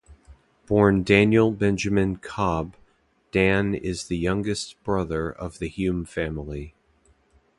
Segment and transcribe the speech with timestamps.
[0.65, 2.73] Born Daniel Benjamin Cobbe,
[3.29, 6.73] Dann is the youngest brother of the Hume family.